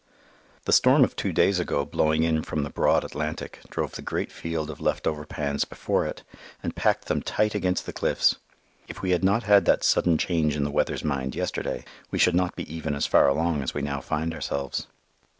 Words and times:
The 0.65 0.71
storm 0.73 1.03
of 1.03 1.15
two 1.15 1.31
days 1.31 1.59
ago 1.59 1.85
blowing 1.85 2.23
in 2.23 2.41
from 2.41 2.63
the 2.63 2.71
broad 2.71 3.03
Atlantic 3.05 3.59
drove 3.69 3.91
the 3.91 4.01
great 4.01 4.31
field 4.31 4.71
of 4.71 4.81
leftover 4.81 5.27
pans 5.27 5.63
before 5.63 6.07
it, 6.07 6.23
and 6.63 6.75
packed 6.75 7.05
them 7.05 7.21
tight 7.21 7.53
against 7.53 7.85
the 7.85 7.93
cliffs. 7.93 8.37
If 8.87 9.03
we 9.03 9.11
had 9.11 9.23
not 9.23 9.43
had 9.43 9.65
that 9.65 9.83
sudden 9.83 10.17
change 10.17 10.55
in 10.55 10.63
the 10.63 10.71
weather's 10.71 11.03
mind 11.03 11.35
yesterday, 11.35 11.85
we 12.09 12.17
should 12.17 12.33
not 12.33 12.55
be 12.55 12.63
even 12.75 12.95
as 12.95 13.05
far 13.05 13.27
along 13.27 13.61
as 13.61 13.75
we 13.75 13.83
now 13.83 14.01
find 14.01 14.33
ourselves. 14.33 14.87